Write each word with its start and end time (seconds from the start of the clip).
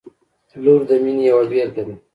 •لور 0.63 0.81
د 0.89 0.91
مینې 1.03 1.23
یوه 1.31 1.43
بېلګه 1.51 1.83
ده. 1.87 1.95